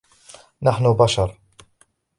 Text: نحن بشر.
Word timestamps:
نحن 0.61 0.93
بشر. 0.93 1.37